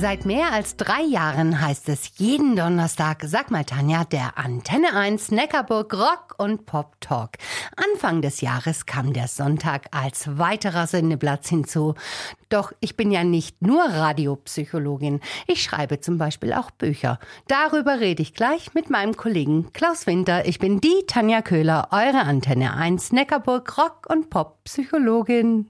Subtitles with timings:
[0.00, 5.30] Seit mehr als drei Jahren heißt es jeden Donnerstag, sag mal Tanja, der Antenne 1
[5.30, 7.32] Neckarburg Rock und Pop Talk.
[7.76, 11.96] Anfang des Jahres kam der Sonntag als weiterer Sendeplatz hinzu.
[12.48, 15.20] Doch ich bin ja nicht nur Radiopsychologin.
[15.46, 17.18] Ich schreibe zum Beispiel auch Bücher.
[17.46, 20.46] Darüber rede ich gleich mit meinem Kollegen Klaus Winter.
[20.46, 25.68] Ich bin die Tanja Köhler, eure Antenne 1 Neckarburg Rock und Pop Psychologin.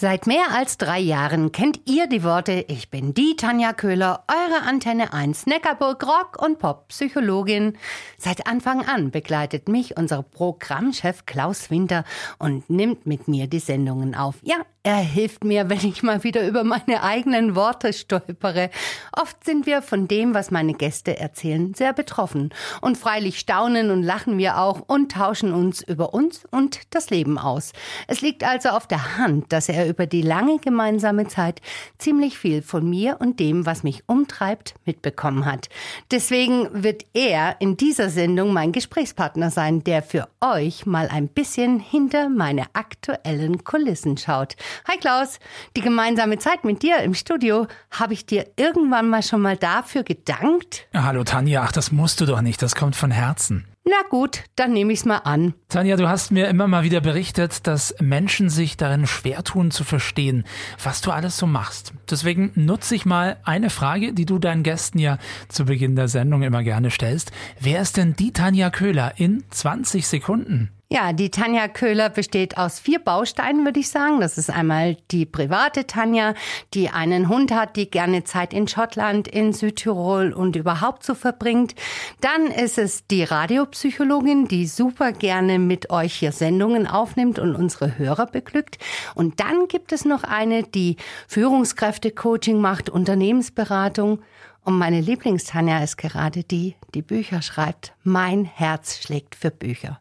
[0.00, 4.62] Seit mehr als drei Jahren kennt ihr die Worte Ich bin die Tanja Köhler, eure
[4.66, 7.76] Antenne 1 Neckarburg Rock und Pop Psychologin.
[8.16, 12.04] Seit Anfang an begleitet mich unser Programmchef Klaus Winter
[12.38, 14.36] und nimmt mit mir die Sendungen auf.
[14.40, 18.70] Ja, er hilft mir, wenn ich mal wieder über meine eigenen Worte stolpere.
[19.12, 22.50] Oft sind wir von dem, was meine Gäste erzählen, sehr betroffen.
[22.80, 27.38] Und freilich staunen und lachen wir auch und tauschen uns über uns und das Leben
[27.38, 27.72] aus.
[28.06, 31.60] Es liegt also auf der Hand, dass er über die lange gemeinsame Zeit
[31.98, 35.68] ziemlich viel von mir und dem, was mich umtreibt, mitbekommen hat.
[36.10, 41.80] Deswegen wird er in dieser Sendung mein Gesprächspartner sein, der für euch mal ein bisschen
[41.80, 44.56] hinter meine aktuellen Kulissen schaut.
[44.88, 45.38] Hi Klaus,
[45.76, 50.02] die gemeinsame Zeit mit dir im Studio, habe ich dir irgendwann mal schon mal dafür
[50.02, 50.86] gedankt?
[50.94, 53.66] Hallo Tanja, ach, das musst du doch nicht, das kommt von Herzen.
[53.84, 55.54] Na gut, dann nehme ich es mal an.
[55.68, 59.84] Tanja, du hast mir immer mal wieder berichtet, dass Menschen sich darin schwer tun zu
[59.84, 60.44] verstehen,
[60.82, 61.94] was du alles so machst.
[62.08, 65.18] Deswegen nutze ich mal eine Frage, die du deinen Gästen ja
[65.48, 67.32] zu Beginn der Sendung immer gerne stellst.
[67.58, 70.70] Wer ist denn die Tanja Köhler in 20 Sekunden?
[70.92, 74.20] Ja, die Tanja Köhler besteht aus vier Bausteinen, würde ich sagen.
[74.20, 76.34] Das ist einmal die private Tanja,
[76.74, 81.76] die einen Hund hat, die gerne Zeit in Schottland, in Südtirol und überhaupt so verbringt.
[82.20, 87.96] Dann ist es die Radiopsychologin, die super gerne mit euch hier Sendungen aufnimmt und unsere
[87.96, 88.78] Hörer beglückt.
[89.14, 90.96] Und dann gibt es noch eine, die
[91.28, 94.22] Führungskräfte-Coaching macht, Unternehmensberatung.
[94.64, 97.92] Und meine Lieblingstanja ist gerade die, die Bücher schreibt.
[98.02, 100.00] Mein Herz schlägt für Bücher.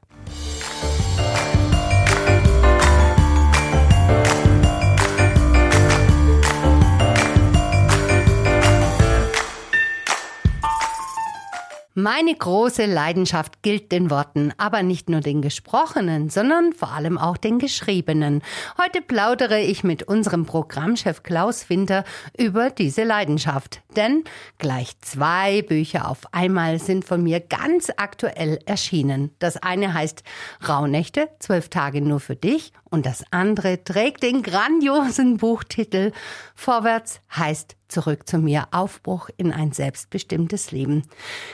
[12.01, 17.35] Meine große Leidenschaft gilt den Worten, aber nicht nur den gesprochenen, sondern vor allem auch
[17.35, 18.41] den geschriebenen.
[18.81, 22.05] Heute plaudere ich mit unserem Programmchef Klaus Winter
[22.37, 23.81] über diese Leidenschaft.
[23.95, 24.23] Denn
[24.59, 29.31] gleich zwei Bücher auf einmal sind von mir ganz aktuell erschienen.
[29.39, 30.23] Das eine heißt
[30.67, 36.11] Rauhnächte, zwölf Tage nur für dich und das andere trägt den grandiosen Buchtitel
[36.55, 41.03] Vorwärts heißt zurück zu mir, Aufbruch in ein selbstbestimmtes Leben.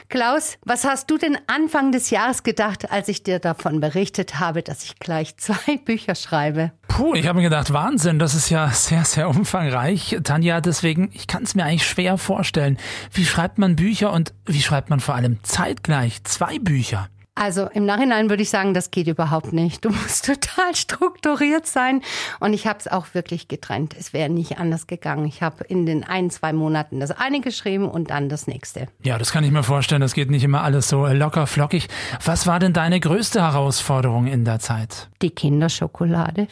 [0.10, 4.62] Klaus, was hast du denn Anfang des Jahres gedacht, als ich dir davon berichtet habe,
[4.62, 6.72] dass ich gleich zwei Bücher schreibe?
[6.90, 10.18] Puh, ich habe mir gedacht, Wahnsinn, das ist ja sehr, sehr umfangreich.
[10.24, 12.78] Tanja, deswegen, ich kann es mir eigentlich schwer vorstellen.
[13.14, 17.08] Wie schreibt man Bücher und wie schreibt man vor allem zeitgleich zwei Bücher?
[17.38, 19.84] Also im Nachhinein würde ich sagen, das geht überhaupt nicht.
[19.84, 22.02] Du musst total strukturiert sein.
[22.40, 23.94] Und ich habe es auch wirklich getrennt.
[24.00, 25.26] Es wäre nicht anders gegangen.
[25.26, 28.88] Ich habe in den ein, zwei Monaten das eine geschrieben und dann das nächste.
[29.04, 30.00] Ja, das kann ich mir vorstellen.
[30.00, 31.90] Das geht nicht immer alles so locker flockig.
[32.24, 35.10] Was war denn deine größte Herausforderung in der Zeit?
[35.22, 36.48] Die Kinderschokolade.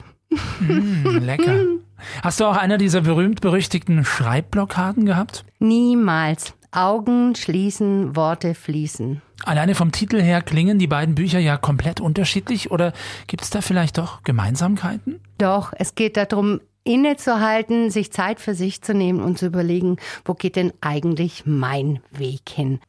[0.60, 1.60] Mm, lecker.
[2.22, 5.46] Hast du auch einer dieser berühmt-berüchtigten Schreibblockaden gehabt?
[5.59, 6.54] Niemals.
[6.72, 9.22] Augen schließen, Worte fließen.
[9.46, 12.94] Alleine vom Titel her klingen die beiden Bücher ja komplett unterschiedlich oder
[13.28, 15.19] gibt es da vielleicht doch Gemeinsamkeiten?
[15.38, 20.34] Doch, es geht darum, innezuhalten, sich Zeit für sich zu nehmen und zu überlegen, wo
[20.34, 22.80] geht denn eigentlich mein Weg hin?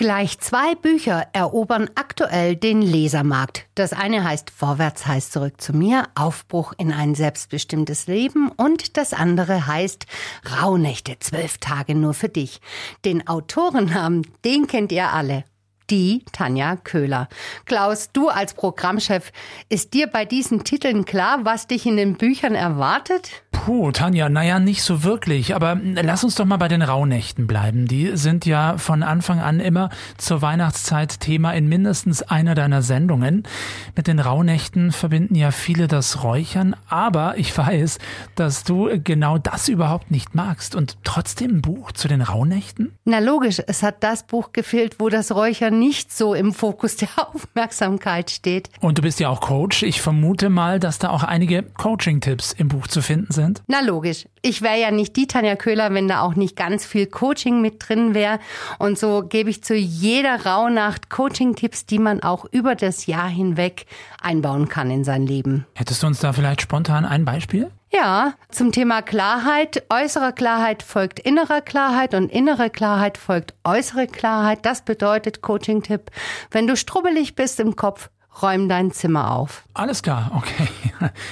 [0.00, 3.66] Gleich zwei Bücher erobern aktuell den Lesermarkt.
[3.74, 9.12] Das eine heißt Vorwärts heißt zurück zu mir, Aufbruch in ein selbstbestimmtes Leben und das
[9.12, 10.06] andere heißt
[10.58, 12.62] Rauhnächte, zwölf Tage nur für dich.
[13.04, 15.44] Den Autorennamen, den kennt ihr alle
[15.90, 17.28] die Tanja Köhler.
[17.66, 19.32] Klaus, du als Programmchef,
[19.68, 23.42] ist dir bei diesen Titeln klar, was dich in den Büchern erwartet?
[23.64, 25.54] Puh, Tanja, naja, nicht so wirklich.
[25.54, 27.86] Aber lass uns doch mal bei den Rauhnächten bleiben.
[27.86, 33.42] Die sind ja von Anfang an immer zur Weihnachtszeit Thema in mindestens einer deiner Sendungen.
[33.94, 36.74] Mit den Rauhnächten verbinden ja viele das Räuchern.
[36.88, 37.98] Aber ich weiß,
[38.34, 40.74] dass du genau das überhaupt nicht magst.
[40.74, 42.92] Und trotzdem ein Buch zu den Rauhnächten?
[43.04, 47.10] Na logisch, es hat das Buch gefehlt, wo das Räuchern nicht so im Fokus der
[47.16, 48.70] Aufmerksamkeit steht.
[48.80, 49.82] Und du bist ja auch Coach.
[49.82, 53.62] Ich vermute mal, dass da auch einige Coaching-Tipps im Buch zu finden sind sind?
[53.66, 54.26] Na logisch.
[54.42, 57.88] Ich wäre ja nicht die Tanja Köhler, wenn da auch nicht ganz viel Coaching mit
[57.88, 58.38] drin wäre.
[58.78, 63.86] Und so gebe ich zu jeder Rauhnacht Coaching-Tipps, die man auch über das Jahr hinweg
[64.22, 65.66] einbauen kann in sein Leben.
[65.74, 67.70] Hättest du uns da vielleicht spontan ein Beispiel?
[67.92, 69.82] Ja, zum Thema Klarheit.
[69.90, 74.64] Äußere Klarheit folgt innerer Klarheit und innere Klarheit folgt äußere Klarheit.
[74.64, 76.02] Das bedeutet Coaching-Tipp.
[76.52, 78.08] Wenn du strubbelig bist im Kopf,
[78.42, 79.64] räum dein Zimmer auf.
[79.74, 80.68] Alles klar, okay.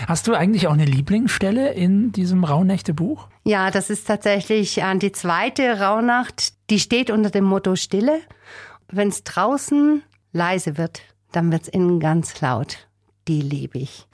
[0.06, 3.28] Hast du eigentlich auch eine Lieblingsstelle in diesem Rauhnächte-Buch?
[3.44, 6.52] Ja, das ist tatsächlich äh, die zweite Rauhnacht.
[6.70, 8.20] Die steht unter dem Motto Stille.
[8.90, 10.02] Wenn es draußen
[10.32, 11.02] leise wird,
[11.32, 12.88] dann wird es innen ganz laut.
[13.26, 14.06] Die liebe ich.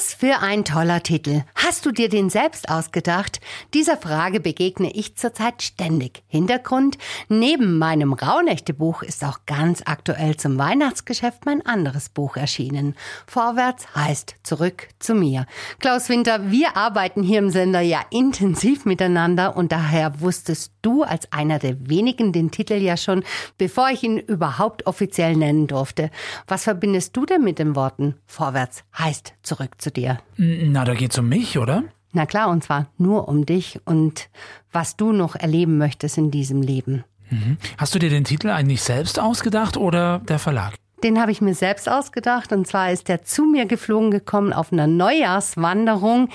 [0.00, 1.42] Was für ein toller Titel.
[1.54, 3.38] Hast du dir den selbst ausgedacht?
[3.74, 6.22] Dieser Frage begegne ich zurzeit ständig.
[6.26, 6.96] Hintergrund?
[7.28, 12.94] Neben meinem Rauhnächte-Buch ist auch ganz aktuell zum Weihnachtsgeschäft mein anderes Buch erschienen.
[13.26, 15.44] Vorwärts heißt zurück zu mir.
[15.80, 21.30] Klaus Winter, wir arbeiten hier im Sender ja intensiv miteinander und daher wusstest du als
[21.30, 23.22] einer der wenigen den Titel ja schon,
[23.58, 26.10] bevor ich ihn überhaupt offiziell nennen durfte.
[26.48, 30.18] Was verbindest du denn mit den Worten Vorwärts heißt zurück zurück zu dir.
[30.36, 31.84] Na, da geht's um mich, oder?
[32.12, 34.28] Na klar, und zwar nur um dich und
[34.72, 37.04] was du noch erleben möchtest in diesem Leben.
[37.30, 37.56] Mhm.
[37.76, 40.74] Hast du dir den Titel eigentlich selbst ausgedacht oder der Verlag?
[41.02, 44.72] Den habe ich mir selbst ausgedacht und zwar ist er zu mir geflogen gekommen auf
[44.72, 46.28] einer Neujahrswanderung.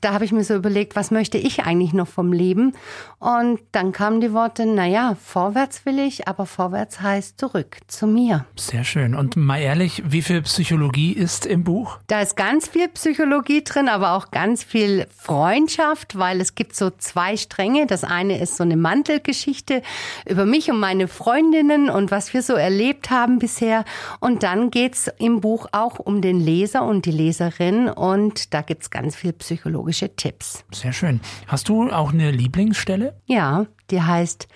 [0.00, 2.74] Da habe ich mir so überlegt, was möchte ich eigentlich noch vom Leben?
[3.18, 8.46] Und dann kamen die Worte, naja, vorwärts will ich, aber vorwärts heißt zurück zu mir.
[8.56, 9.14] Sehr schön.
[9.14, 11.98] Und mal ehrlich, wie viel Psychologie ist im Buch?
[12.08, 16.90] Da ist ganz viel Psychologie drin, aber auch ganz viel Freundschaft, weil es gibt so
[16.90, 17.86] zwei Stränge.
[17.86, 19.82] Das eine ist so eine Mantelgeschichte
[20.26, 23.84] über mich und meine Freundinnen und was wir so erlebt haben bisher.
[24.20, 28.90] Und dann geht's im Buch auch um den Leser und die Leserin und da gibt's
[28.90, 30.64] ganz viel psychologische Tipps.
[30.72, 31.20] Sehr schön.
[31.46, 33.16] Hast du auch eine Lieblingsstelle?
[33.26, 34.48] Ja, die heißt,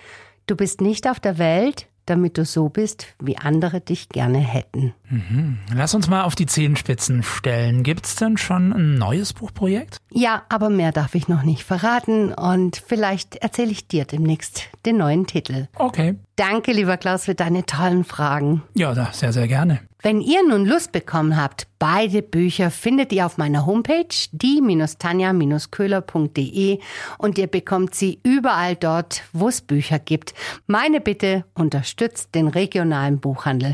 [0.47, 4.93] du bist nicht auf der Welt, damit du so bist, wie andere dich gerne hätten.
[5.09, 5.59] Mhm.
[5.73, 7.83] Lass uns mal auf die Zehenspitzen stellen.
[7.83, 9.97] Gibt's denn schon ein neues Buchprojekt?
[10.11, 14.97] Ja, aber mehr darf ich noch nicht verraten und vielleicht erzähle ich dir demnächst den
[14.97, 15.67] neuen Titel.
[15.75, 16.15] Okay.
[16.37, 18.61] Danke, lieber Klaus, für deine tollen Fragen.
[18.75, 19.79] Ja, sehr, sehr gerne.
[20.03, 26.79] Wenn ihr nun Lust bekommen habt, beide Bücher findet ihr auf meiner Homepage die-tanja-köhler.de
[27.17, 30.35] und ihr bekommt sie überall dort, wo es Bücher gibt.
[30.67, 33.73] Meine Bitte, unterstützt den regionalen Buchhandel.